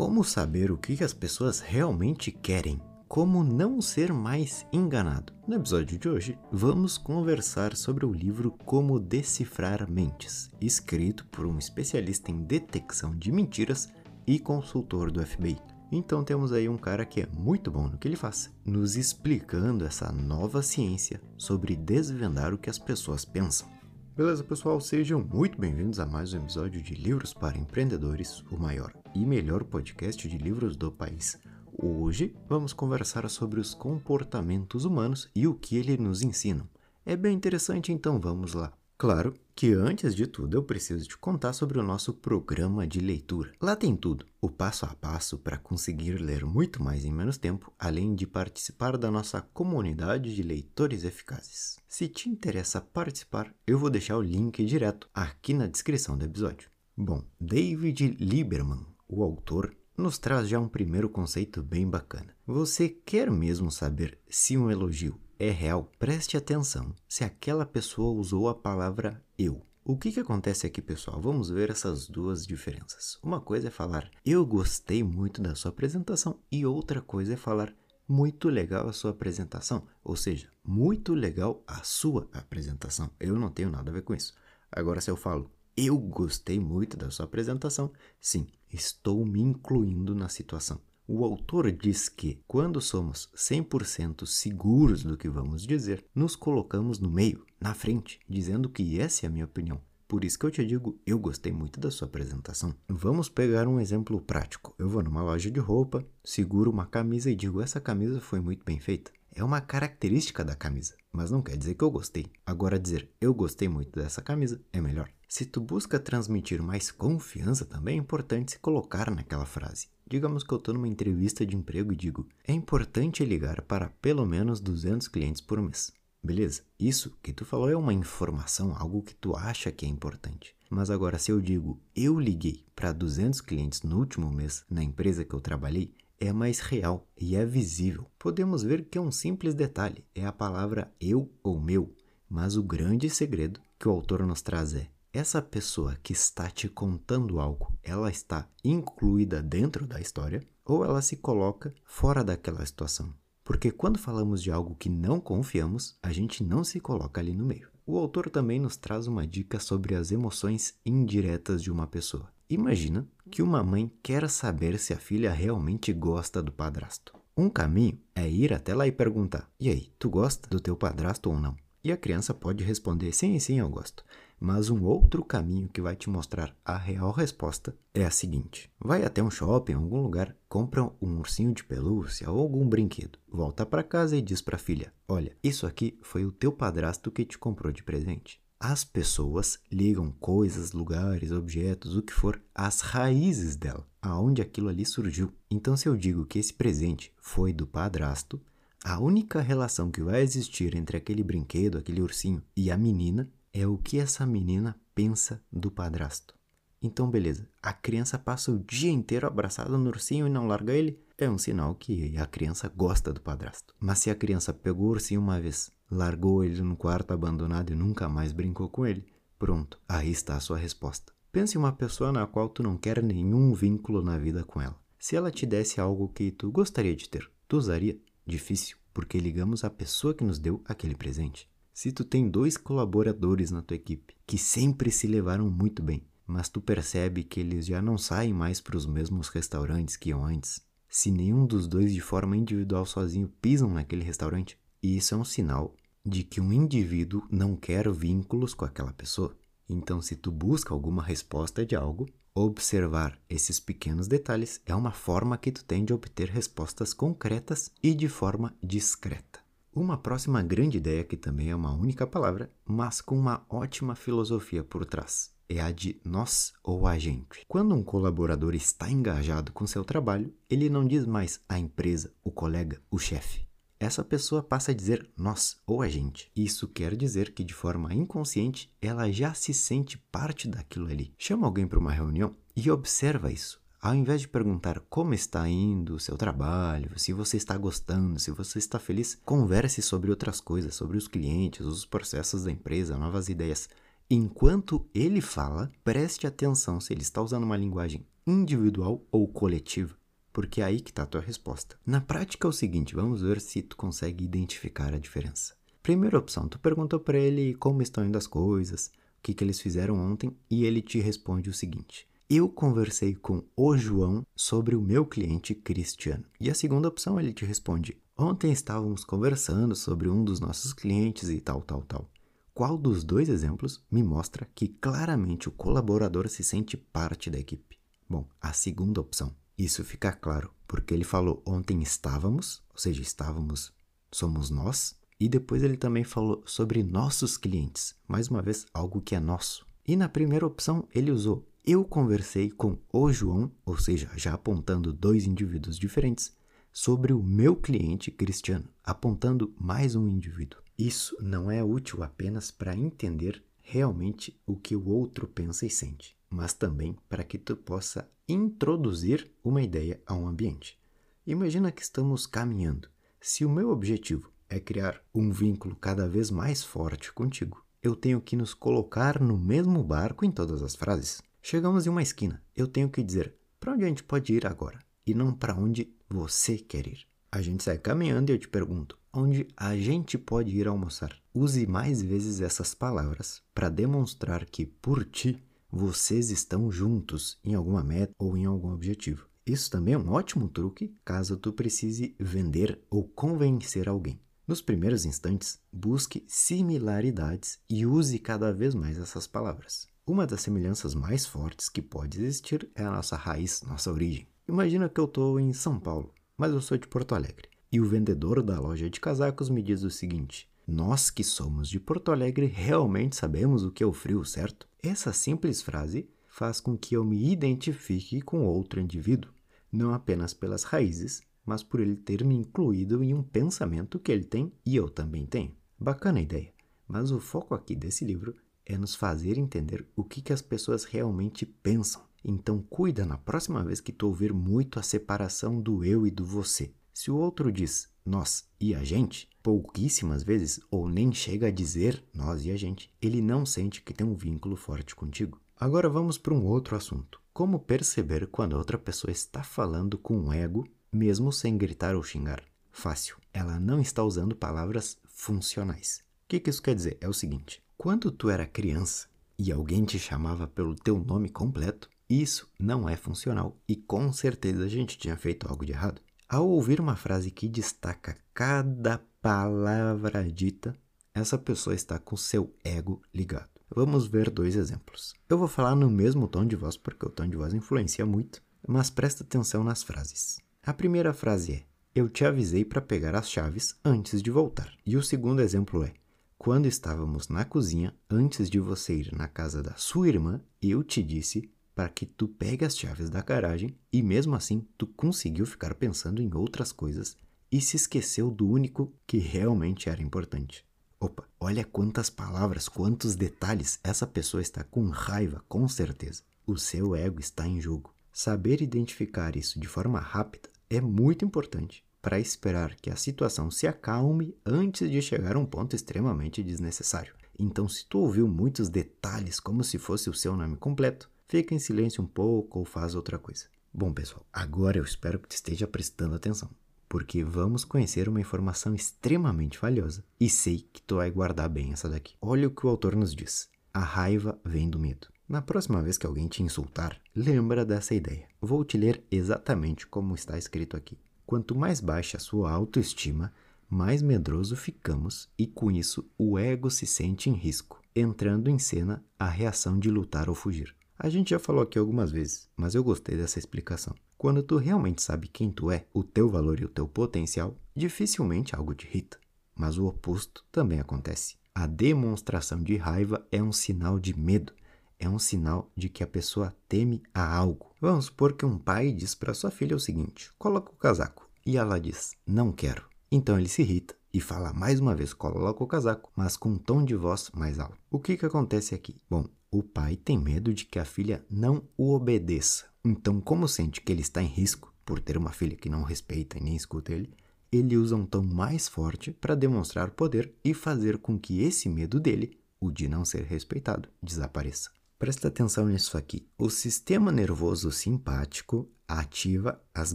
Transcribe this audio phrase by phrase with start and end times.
[0.00, 2.80] Como saber o que as pessoas realmente querem?
[3.06, 5.30] Como não ser mais enganado?
[5.46, 11.58] No episódio de hoje, vamos conversar sobre o livro Como Decifrar Mentes, escrito por um
[11.58, 13.90] especialista em detecção de mentiras
[14.26, 15.58] e consultor do FBI.
[15.92, 19.84] Então temos aí um cara que é muito bom no que ele faz, nos explicando
[19.84, 23.68] essa nova ciência sobre desvendar o que as pessoas pensam.
[24.16, 24.80] Beleza, pessoal?
[24.80, 29.64] Sejam muito bem-vindos a mais um episódio de Livros para Empreendedores, o maior e melhor
[29.64, 31.38] podcast de livros do país.
[31.72, 36.68] Hoje vamos conversar sobre os comportamentos humanos e o que eles nos ensinam.
[37.04, 38.72] É bem interessante, então vamos lá.
[39.00, 43.50] Claro que antes de tudo eu preciso te contar sobre o nosso programa de leitura.
[43.58, 47.72] Lá tem tudo, o passo a passo para conseguir ler muito mais em menos tempo,
[47.78, 51.78] além de participar da nossa comunidade de leitores eficazes.
[51.88, 56.70] Se te interessa participar, eu vou deixar o link direto aqui na descrição do episódio.
[56.94, 62.34] Bom, David Lieberman, o autor, nos traz já um primeiro conceito bem bacana.
[62.46, 68.48] Você quer mesmo saber se um elogio é real, preste atenção se aquela pessoa usou
[68.48, 69.66] a palavra eu.
[69.84, 71.20] O que, que acontece aqui, pessoal?
[71.20, 73.18] Vamos ver essas duas diferenças.
[73.22, 77.74] Uma coisa é falar eu gostei muito da sua apresentação e outra coisa é falar
[78.06, 83.10] muito legal a sua apresentação, ou seja, muito legal a sua apresentação.
[83.18, 84.34] Eu não tenho nada a ver com isso.
[84.70, 90.28] Agora, se eu falo eu gostei muito da sua apresentação, sim, estou me incluindo na
[90.28, 90.80] situação.
[91.06, 97.10] O autor diz que, quando somos 100% seguros do que vamos dizer, nos colocamos no
[97.10, 99.80] meio, na frente, dizendo que essa é a minha opinião.
[100.06, 102.74] Por isso que eu te digo, eu gostei muito da sua apresentação.
[102.88, 104.74] Vamos pegar um exemplo prático.
[104.78, 108.64] Eu vou numa loja de roupa, seguro uma camisa e digo: essa camisa foi muito
[108.64, 109.12] bem feita.
[109.32, 112.26] É uma característica da camisa, mas não quer dizer que eu gostei.
[112.44, 115.08] Agora dizer eu gostei muito dessa camisa é melhor.
[115.32, 119.86] Se tu busca transmitir mais confiança, também é importante se colocar naquela frase.
[120.04, 124.26] Digamos que eu estou numa entrevista de emprego e digo: é importante ligar para pelo
[124.26, 125.92] menos 200 clientes por mês.
[126.20, 130.52] Beleza, isso que tu falou é uma informação, algo que tu acha que é importante.
[130.68, 135.24] Mas agora, se eu digo eu liguei para 200 clientes no último mês na empresa
[135.24, 138.10] que eu trabalhei, é mais real e é visível.
[138.18, 141.94] Podemos ver que é um simples detalhe, é a palavra eu ou meu.
[142.28, 146.68] Mas o grande segredo que o autor nos traz é essa pessoa que está te
[146.68, 153.12] contando algo, ela está incluída dentro da história ou ela se coloca fora daquela situação?
[153.42, 157.44] Porque quando falamos de algo que não confiamos, a gente não se coloca ali no
[157.44, 157.68] meio.
[157.84, 162.30] O autor também nos traz uma dica sobre as emoções indiretas de uma pessoa.
[162.48, 167.12] Imagina que uma mãe quer saber se a filha realmente gosta do padrasto.
[167.36, 171.30] Um caminho é ir até lá e perguntar: "E aí, tu gosta do teu padrasto
[171.30, 174.04] ou não?" E a criança pode responder: "Sim, sim, eu gosto."
[174.42, 179.04] Mas um outro caminho que vai te mostrar a real resposta é a seguinte: vai
[179.04, 183.82] até um shopping, algum lugar, compra um ursinho de pelúcia ou algum brinquedo, volta para
[183.82, 187.36] casa e diz para a filha: "Olha, isso aqui foi o teu padrasto que te
[187.36, 193.86] comprou de presente." As pessoas ligam coisas, lugares, objetos, o que for, às raízes dela,
[194.00, 195.32] aonde aquilo ali surgiu.
[195.50, 198.40] Então, se eu digo que esse presente foi do padrasto,
[198.82, 203.66] a única relação que vai existir entre aquele brinquedo, aquele ursinho e a menina é
[203.66, 206.34] o que essa menina pensa do padrasto.
[206.82, 210.98] Então, beleza, a criança passa o dia inteiro abraçada no ursinho e não larga ele,
[211.18, 213.74] é um sinal que a criança gosta do padrasto.
[213.78, 217.76] Mas se a criança pegou o ursinho uma vez, largou ele no quarto abandonado e
[217.76, 219.04] nunca mais brincou com ele,
[219.38, 221.12] pronto, aí está a sua resposta.
[221.30, 224.80] Pense em uma pessoa na qual tu não quer nenhum vínculo na vida com ela.
[224.98, 227.98] Se ela te desse algo que tu gostaria de ter, tu usaria?
[228.26, 231.49] Difícil, porque ligamos a pessoa que nos deu aquele presente.
[231.72, 236.48] Se tu tem dois colaboradores na tua equipe que sempre se levaram muito bem, mas
[236.48, 240.60] tu percebe que eles já não saem mais para os mesmos restaurantes que iam antes,
[240.88, 245.74] se nenhum dos dois de forma individual sozinho pisam naquele restaurante, isso é um sinal
[246.04, 249.36] de que um indivíduo não quer vínculos com aquela pessoa.
[249.68, 255.38] Então, se tu busca alguma resposta de algo, observar esses pequenos detalhes é uma forma
[255.38, 259.40] que tu tem de obter respostas concretas e de forma discreta.
[259.72, 264.64] Uma próxima grande ideia, que também é uma única palavra, mas com uma ótima filosofia
[264.64, 267.44] por trás, é a de nós ou a gente.
[267.46, 272.32] Quando um colaborador está engajado com seu trabalho, ele não diz mais a empresa, o
[272.32, 273.46] colega, o chefe.
[273.78, 276.32] Essa pessoa passa a dizer nós ou a gente.
[276.34, 281.14] Isso quer dizer que, de forma inconsciente, ela já se sente parte daquilo ali.
[281.16, 283.59] Chama alguém para uma reunião e observa isso.
[283.82, 288.30] Ao invés de perguntar como está indo o seu trabalho, se você está gostando, se
[288.30, 293.30] você está feliz, converse sobre outras coisas, sobre os clientes, os processos da empresa, novas
[293.30, 293.70] ideias.
[294.10, 299.96] Enquanto ele fala, preste atenção se ele está usando uma linguagem individual ou coletiva,
[300.30, 301.78] porque é aí que está a tua resposta.
[301.86, 305.54] Na prática é o seguinte, vamos ver se tu consegue identificar a diferença.
[305.82, 309.58] Primeira opção, tu perguntou para ele como estão indo as coisas, o que, que eles
[309.58, 314.80] fizeram ontem, e ele te responde o seguinte: Eu conversei com o João sobre o
[314.80, 316.24] meu cliente Cristiano.
[316.40, 321.28] E a segunda opção, ele te responde: Ontem estávamos conversando sobre um dos nossos clientes
[321.28, 322.08] e tal, tal, tal.
[322.54, 327.76] Qual dos dois exemplos me mostra que claramente o colaborador se sente parte da equipe?
[328.08, 329.34] Bom, a segunda opção.
[329.58, 333.72] Isso fica claro porque ele falou ontem estávamos, ou seja, estávamos,
[334.12, 339.16] somos nós, e depois ele também falou sobre nossos clientes, mais uma vez, algo que
[339.16, 339.66] é nosso.
[339.84, 344.92] E na primeira opção ele usou eu conversei com o João, ou seja, já apontando
[344.92, 346.36] dois indivíduos diferentes,
[346.72, 350.60] sobre o meu cliente Cristiano, apontando mais um indivíduo.
[350.78, 356.16] Isso não é útil apenas para entender realmente o que o outro pensa e sente,
[356.28, 360.78] mas também para que tu possa introduzir uma ideia a um ambiente.
[361.26, 362.88] Imagina que estamos caminhando.
[363.20, 368.20] Se o meu objetivo é criar um vínculo cada vez mais forte contigo, eu tenho
[368.20, 371.22] que nos colocar no mesmo barco em todas as frases.
[371.42, 374.78] Chegamos em uma esquina, eu tenho que dizer para onde a gente pode ir agora
[375.06, 377.06] e não para onde você quer ir.
[377.32, 381.16] A gente sai caminhando e eu te pergunto: onde a gente pode ir almoçar?
[381.32, 387.84] Use mais vezes essas palavras para demonstrar que, por ti, vocês estão juntos em alguma
[387.84, 389.26] meta ou em algum objetivo.
[389.46, 394.20] Isso também é um ótimo truque caso tu precise vender ou convencer alguém.
[394.46, 399.86] Nos primeiros instantes, busque similaridades e use cada vez mais essas palavras.
[400.10, 404.26] Uma das semelhanças mais fortes que pode existir é a nossa raiz, nossa origem.
[404.48, 407.48] Imagina que eu estou em São Paulo mas eu sou de Porto Alegre.
[407.70, 411.78] E o vendedor da loja de casacos me diz o seguinte: Nós que somos de
[411.78, 414.66] Porto Alegre realmente sabemos o que é o frio, certo?
[414.82, 419.30] Essa simples frase faz com que eu me identifique com outro indivíduo,
[419.70, 424.24] não apenas pelas raízes, mas por ele ter me incluído em um pensamento que ele
[424.24, 425.54] tem e eu também tenho.
[425.78, 426.52] Bacana ideia,
[426.88, 428.34] mas o foco aqui desse livro
[428.70, 432.02] é nos fazer entender o que, que as pessoas realmente pensam.
[432.24, 436.24] Então cuida na próxima vez que tu ouvir muito a separação do eu e do
[436.24, 436.72] você.
[436.92, 442.04] Se o outro diz nós e a gente, pouquíssimas vezes, ou nem chega a dizer
[442.14, 445.40] nós e a gente, ele não sente que tem um vínculo forte contigo.
[445.56, 447.20] Agora vamos para um outro assunto.
[447.32, 452.42] Como perceber quando outra pessoa está falando com um ego, mesmo sem gritar ou xingar?
[452.70, 453.16] Fácil.
[453.32, 456.02] Ela não está usando palavras funcionais.
[456.24, 456.98] O que, que isso quer dizer?
[457.00, 461.88] É o seguinte: quando tu era criança e alguém te chamava pelo teu nome completo,
[462.10, 466.02] isso não é funcional e com certeza a gente tinha feito algo de errado.
[466.28, 470.76] Ao ouvir uma frase que destaca cada palavra dita,
[471.14, 473.48] essa pessoa está com seu ego ligado.
[473.74, 475.14] Vamos ver dois exemplos.
[475.26, 478.42] Eu vou falar no mesmo tom de voz porque o tom de voz influencia muito,
[478.68, 480.38] mas presta atenção nas frases.
[480.62, 484.70] A primeira frase é: Eu te avisei para pegar as chaves antes de voltar.
[484.84, 485.94] E o segundo exemplo é:
[486.42, 491.02] Quando estávamos na cozinha, antes de você ir na casa da sua irmã, eu te
[491.02, 495.74] disse para que tu pegue as chaves da garagem e mesmo assim tu conseguiu ficar
[495.74, 497.14] pensando em outras coisas
[497.52, 500.64] e se esqueceu do único que realmente era importante.
[500.98, 506.22] Opa, olha quantas palavras, quantos detalhes essa pessoa está com raiva, com certeza.
[506.46, 507.94] O seu ego está em jogo.
[508.10, 513.66] Saber identificar isso de forma rápida é muito importante para esperar que a situação se
[513.66, 517.14] acalme antes de chegar a um ponto extremamente desnecessário.
[517.38, 521.58] Então, se tu ouviu muitos detalhes como se fosse o seu nome completo, fica em
[521.58, 523.46] silêncio um pouco ou faz outra coisa.
[523.72, 526.50] Bom, pessoal, agora eu espero que tu esteja prestando atenção,
[526.88, 531.88] porque vamos conhecer uma informação extremamente valiosa e sei que tu vai guardar bem essa
[531.88, 532.14] daqui.
[532.20, 535.06] Olha o que o autor nos diz: a raiva vem do medo.
[535.28, 538.26] Na próxima vez que alguém te insultar, lembra dessa ideia.
[538.40, 540.98] Vou te ler exatamente como está escrito aqui.
[541.30, 543.32] Quanto mais baixa a sua autoestima,
[543.68, 549.00] mais medroso ficamos e com isso o ego se sente em risco, entrando em cena
[549.16, 550.74] a reação de lutar ou fugir.
[550.98, 553.94] A gente já falou aqui algumas vezes, mas eu gostei dessa explicação.
[554.18, 558.56] Quando tu realmente sabe quem tu é, o teu valor e o teu potencial, dificilmente
[558.56, 559.16] algo te irrita.
[559.54, 561.36] Mas o oposto também acontece.
[561.54, 564.52] A demonstração de raiva é um sinal de medo,
[565.00, 567.74] é um sinal de que a pessoa teme a algo.
[567.80, 571.28] Vamos supor que um pai diz para sua filha o seguinte: coloca o casaco.
[571.44, 572.84] E ela diz: não quero.
[573.10, 576.58] Então ele se irrita e fala mais uma vez: coloca o casaco, mas com um
[576.58, 577.78] tom de voz mais alto.
[577.90, 579.00] O que, que acontece aqui?
[579.08, 582.66] Bom, o pai tem medo de que a filha não o obedeça.
[582.84, 586.38] Então, como sente que ele está em risco por ter uma filha que não respeita
[586.38, 587.10] e nem escuta ele,
[587.50, 591.98] ele usa um tom mais forte para demonstrar poder e fazer com que esse medo
[591.98, 594.70] dele o de não ser respeitado, desapareça.
[595.00, 596.28] Presta atenção nisso aqui.
[596.36, 599.94] O sistema nervoso simpático ativa as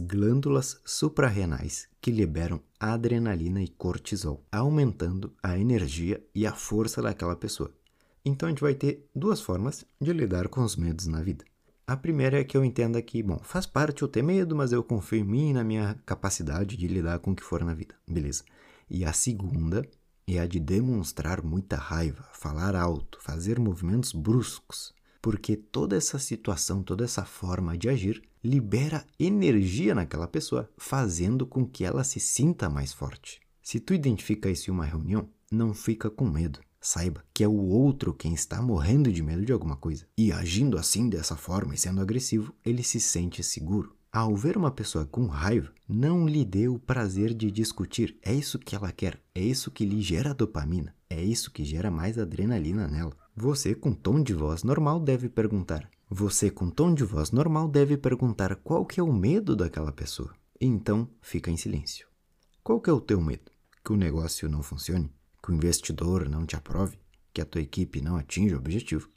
[0.00, 7.72] glândulas suprarrenais que liberam adrenalina e cortisol, aumentando a energia e a força daquela pessoa.
[8.24, 11.44] Então a gente vai ter duas formas de lidar com os medos na vida.
[11.86, 14.82] A primeira é que eu entenda que, bom, faz parte eu ter medo, mas eu
[14.82, 17.94] confio em mim na minha capacidade de lidar com o que for na vida.
[18.08, 18.42] Beleza.
[18.90, 19.88] E a segunda
[20.28, 24.92] é a de demonstrar muita raiva, falar alto, fazer movimentos bruscos,
[25.22, 31.64] porque toda essa situação, toda essa forma de agir libera energia naquela pessoa, fazendo com
[31.64, 33.40] que ela se sinta mais forte.
[33.62, 36.60] Se tu identifica isso em uma reunião, não fica com medo.
[36.80, 40.06] Saiba que é o outro quem está morrendo de medo de alguma coisa.
[40.16, 43.95] E agindo assim, dessa forma e sendo agressivo, ele se sente seguro.
[44.16, 48.16] Ao ver uma pessoa com raiva, não lhe dê o prazer de discutir.
[48.22, 51.90] É isso que ela quer, é isso que lhe gera dopamina, é isso que gera
[51.90, 53.12] mais adrenalina nela.
[53.36, 55.86] Você, com tom de voz normal, deve perguntar.
[56.08, 60.32] Você, com tom de voz normal, deve perguntar qual que é o medo daquela pessoa.
[60.58, 62.08] Então, fica em silêncio.
[62.64, 63.52] Qual que é o teu medo?
[63.84, 65.12] Que o negócio não funcione?
[65.42, 66.98] Que o investidor não te aprove?
[67.34, 69.10] Que a tua equipe não atinja o objetivo?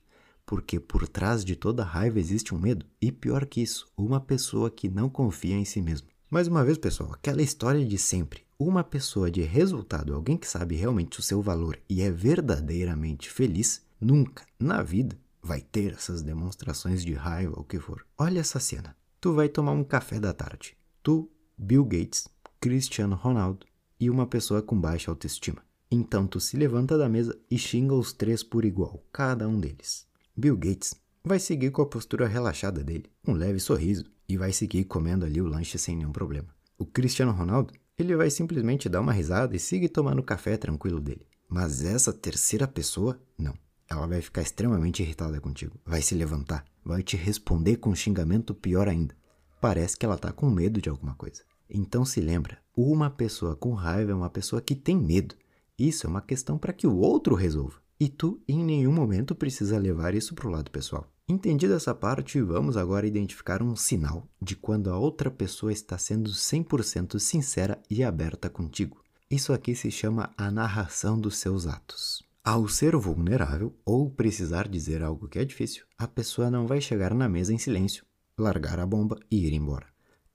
[0.49, 2.83] Porque por trás de toda raiva existe um medo.
[2.99, 6.07] E pior que isso, uma pessoa que não confia em si mesma.
[6.27, 8.41] Mais uma vez, pessoal, aquela história de sempre.
[8.57, 13.87] Uma pessoa de resultado, alguém que sabe realmente o seu valor e é verdadeiramente feliz,
[14.01, 18.05] Nunca na vida vai ter essas demonstrações de raiva ou o que for.
[18.17, 18.95] Olha essa cena.
[19.19, 20.77] Tu vai tomar um café da tarde.
[21.03, 22.29] Tu, Bill Gates,
[22.61, 23.67] Cristiano Ronaldo
[23.99, 25.61] e uma pessoa com baixa autoestima.
[25.91, 30.08] Então tu se levanta da mesa e xinga os três por igual, cada um deles.
[30.39, 34.85] Bill Gates vai seguir com a postura relaxada dele, um leve sorriso, e vai seguir
[34.85, 36.47] comendo ali o lanche sem nenhum problema.
[36.77, 41.01] O Cristiano Ronaldo, ele vai simplesmente dar uma risada e seguir tomando o café tranquilo
[41.01, 41.27] dele.
[41.47, 43.53] Mas essa terceira pessoa, não
[43.89, 45.79] ela vai ficar extremamente irritada contigo.
[45.83, 49.15] Vai se levantar, vai te responder com um xingamento pior ainda.
[49.59, 51.41] Parece que ela tá com medo de alguma coisa.
[51.69, 55.35] Então se lembra, uma pessoa com raiva é uma pessoa que tem medo.
[55.77, 57.81] Isso é uma questão para que o outro resolva.
[57.99, 61.11] E tu em nenhum momento precisa levar isso para o lado pessoal.
[61.27, 66.31] Entendida essa parte, vamos agora identificar um sinal de quando a outra pessoa está sendo
[66.31, 69.03] 100% sincera e aberta contigo.
[69.29, 72.23] Isso aqui se chama a narração dos seus atos.
[72.43, 77.13] Ao ser vulnerável ou precisar dizer algo que é difícil, a pessoa não vai chegar
[77.13, 78.03] na mesa em silêncio,
[78.35, 79.85] largar a bomba e ir embora.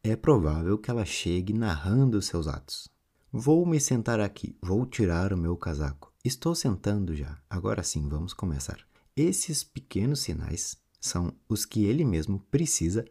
[0.01, 2.89] É provável que ela chegue narrando seus atos.
[3.33, 6.14] Vou me sentar aqui, vou tirar o meu casaco.
[6.25, 8.79] Estou sentando já, agora sim vamos começar.
[9.15, 13.05] Esses pequenos sinais são os que ele mesmo precisa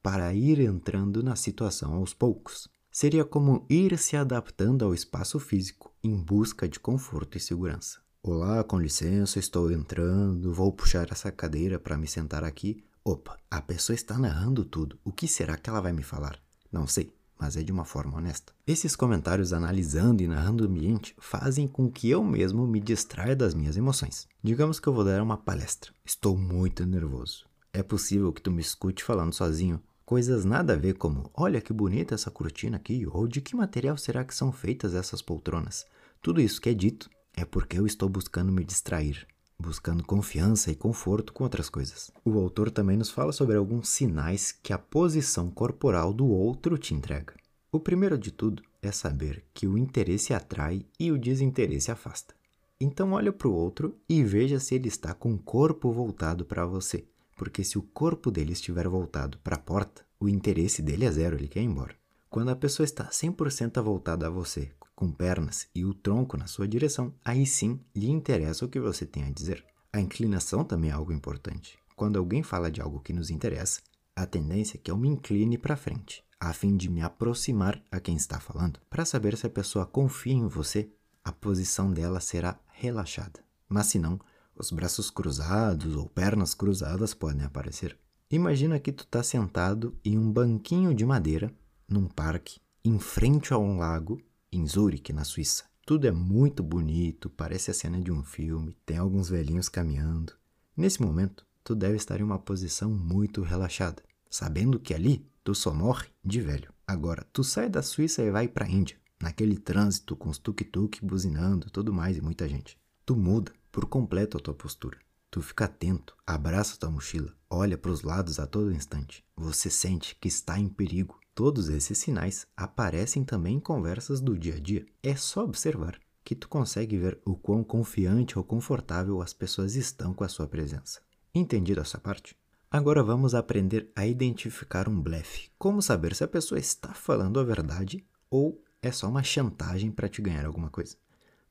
[0.00, 2.68] para ir entrando na situação aos poucos.
[2.88, 7.98] Seria como ir se adaptando ao espaço físico em busca de conforto e segurança.
[8.22, 12.84] Olá, com licença, estou entrando, vou puxar essa cadeira para me sentar aqui.
[13.04, 14.96] Opa, a pessoa está narrando tudo.
[15.02, 16.40] O que será que ela vai me falar?
[16.70, 18.52] Não sei, mas é de uma forma honesta.
[18.66, 23.54] Esses comentários analisando e narrando o ambiente fazem com que eu mesmo me distraia das
[23.54, 24.28] minhas emoções.
[24.42, 25.92] Digamos que eu vou dar uma palestra.
[26.04, 27.46] Estou muito nervoso.
[27.72, 29.80] É possível que tu me escute falando sozinho
[30.10, 33.96] coisas nada a ver como: olha que bonita essa cortina aqui, ou de que material
[33.96, 35.86] será que são feitas essas poltronas.
[36.20, 39.24] Tudo isso que é dito é porque eu estou buscando me distrair,
[39.60, 42.10] buscando confiança e conforto com outras coisas.
[42.24, 46.94] O autor também nos fala sobre alguns sinais que a posição corporal do outro te
[46.94, 47.34] entrega.
[47.70, 52.34] O primeiro de tudo é saber que o interesse atrai e o desinteresse afasta.
[52.80, 56.64] Então olhe para o outro e veja se ele está com o corpo voltado para
[56.64, 57.04] você,
[57.36, 61.36] porque se o corpo dele estiver voltado para a porta, o interesse dele é zero,
[61.36, 61.94] ele quer ir embora.
[62.28, 66.68] Quando a pessoa está 100% voltada a você, com pernas e o tronco na sua
[66.68, 69.64] direção, aí sim lhe interessa o que você tem a dizer.
[69.90, 71.78] A inclinação também é algo importante.
[71.96, 73.80] Quando alguém fala de algo que nos interessa,
[74.14, 77.98] a tendência é que eu me incline para frente, a fim de me aproximar a
[77.98, 78.78] quem está falando.
[78.90, 80.92] Para saber se a pessoa confia em você,
[81.24, 83.40] a posição dela será relaxada.
[83.70, 84.20] Mas se não,
[84.54, 87.96] os braços cruzados ou pernas cruzadas podem aparecer.
[88.30, 91.50] Imagina que tu está sentado em um banquinho de madeira
[91.88, 94.20] num parque em frente a um lago
[94.52, 95.64] em Zurique, na Suíça.
[95.86, 100.32] Tudo é muito bonito, parece a cena de um filme, tem alguns velhinhos caminhando.
[100.76, 105.74] Nesse momento, tu deve estar em uma posição muito relaxada, sabendo que ali tu só
[105.74, 106.72] morre de velho.
[106.86, 111.04] Agora, tu sai da Suíça e vai para a Índia, naquele trânsito com os tuk-tuk
[111.04, 112.78] buzinando, tudo mais e muita gente.
[113.04, 114.98] Tu muda por completo a tua postura.
[115.30, 119.24] Tu fica atento, abraça tua mochila, olha para os lados a todo instante.
[119.36, 121.20] Você sente que está em perigo.
[121.40, 124.84] Todos esses sinais aparecem também em conversas do dia a dia.
[125.02, 125.98] É só observar.
[126.22, 130.46] que tu consegue ver o quão confiante ou confortável as pessoas estão com a sua
[130.46, 131.00] presença.
[131.34, 132.36] Entendido essa parte?
[132.70, 135.48] Agora vamos aprender a identificar um blefe.
[135.58, 140.10] Como saber se a pessoa está falando a verdade ou é só uma chantagem para
[140.10, 140.98] te ganhar alguma coisa?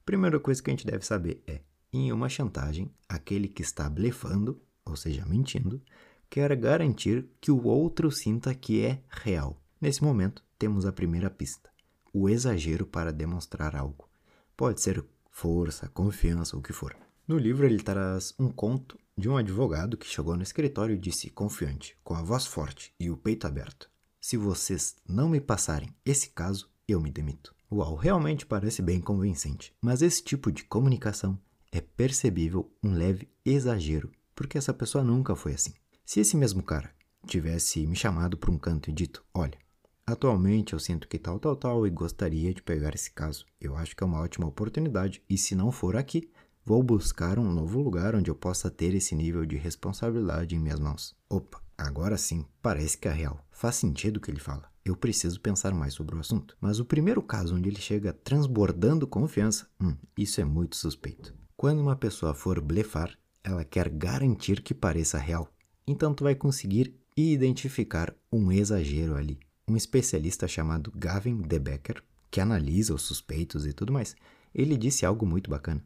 [0.05, 4.61] Primeira coisa que a gente deve saber é: em uma chantagem, aquele que está blefando,
[4.85, 5.81] ou seja, mentindo,
[6.29, 9.59] quer garantir que o outro sinta que é real.
[9.81, 11.69] Nesse momento, temos a primeira pista:
[12.13, 14.09] o exagero para demonstrar algo.
[14.57, 16.95] Pode ser força, confiança, o que for.
[17.25, 21.29] No livro, ele traz um conto de um advogado que chegou no escritório e disse,
[21.29, 26.29] confiante, com a voz forte e o peito aberto: Se vocês não me passarem esse
[26.29, 27.55] caso, eu me demito.
[27.71, 31.39] Uau, realmente parece bem convincente, mas esse tipo de comunicação
[31.71, 35.73] é percebível um leve exagero, porque essa pessoa nunca foi assim.
[36.03, 36.91] Se esse mesmo cara
[37.27, 39.57] tivesse me chamado para um canto e dito: Olha,
[40.11, 43.95] atualmente eu sinto que tal, tal, tal e gostaria de pegar esse caso, eu acho
[43.95, 46.29] que é uma ótima oportunidade e se não for aqui,
[46.69, 50.79] Vou buscar um novo lugar onde eu possa ter esse nível de responsabilidade em minhas
[50.79, 51.15] mãos.
[51.27, 53.43] Opa, agora sim, parece que é real.
[53.49, 54.69] Faz sentido o que ele fala.
[54.85, 56.55] Eu preciso pensar mais sobre o assunto.
[56.61, 61.33] Mas o primeiro caso onde ele chega transbordando confiança, hum, isso é muito suspeito.
[61.57, 65.51] Quando uma pessoa for blefar, ela quer garantir que pareça real.
[65.87, 69.39] Então tu vai conseguir identificar um exagero ali.
[69.69, 74.15] Um especialista chamado Gavin De Becker, que analisa os suspeitos e tudo mais,
[74.53, 75.85] ele disse algo muito bacana.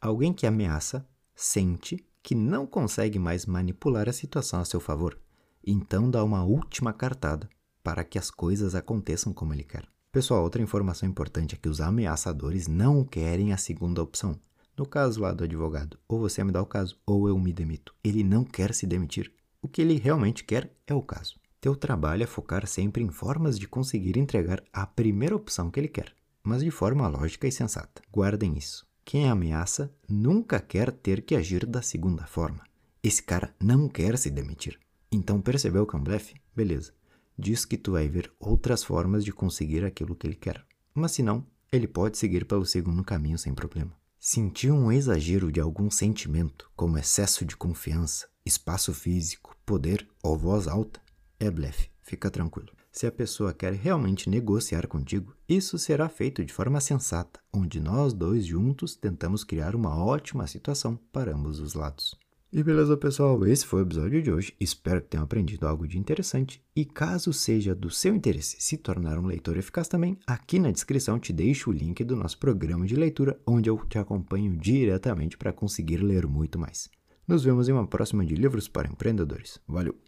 [0.00, 5.18] Alguém que ameaça sente que não consegue mais manipular a situação a seu favor,
[5.66, 7.50] então dá uma última cartada
[7.82, 9.84] para que as coisas aconteçam como ele quer.
[10.12, 14.38] Pessoal, outra informação importante é que os ameaçadores não querem a segunda opção.
[14.76, 17.92] No caso lá do advogado, ou você me dá o caso, ou eu me demito.
[18.04, 19.32] Ele não quer se demitir.
[19.60, 21.34] O que ele realmente quer é o caso.
[21.64, 25.88] Teu trabalho é focar sempre em formas de conseguir entregar a primeira opção que ele
[25.88, 28.02] quer, mas de forma lógica e sensata.
[28.12, 28.86] Guardem isso.
[29.02, 32.62] Quem ameaça nunca quer ter que agir da segunda forma.
[33.02, 34.78] Esse cara não quer se demitir.
[35.10, 36.34] Então percebeu que é um blefe?
[36.54, 36.92] Beleza.
[37.38, 40.62] Diz que tu vai ver outras formas de conseguir aquilo que ele quer.
[40.92, 43.96] Mas se não, ele pode seguir pelo segundo caminho sem problema.
[44.20, 50.68] Sentir um exagero de algum sentimento, como excesso de confiança, espaço físico, poder ou voz
[50.68, 51.00] alta,
[51.44, 51.88] é blefe.
[52.02, 52.70] Fica tranquilo.
[52.92, 58.12] Se a pessoa quer realmente negociar contigo, isso será feito de forma sensata, onde nós
[58.12, 62.14] dois juntos tentamos criar uma ótima situação para ambos os lados.
[62.52, 63.44] E beleza, pessoal?
[63.46, 64.54] Esse foi o episódio de hoje.
[64.60, 66.62] Espero que tenham aprendido algo de interessante.
[66.76, 71.18] E caso seja do seu interesse se tornar um leitor eficaz também, aqui na descrição
[71.18, 75.52] te deixo o link do nosso programa de leitura, onde eu te acompanho diretamente para
[75.52, 76.88] conseguir ler muito mais.
[77.26, 79.58] Nos vemos em uma próxima de Livros para Empreendedores.
[79.66, 79.96] Valeu!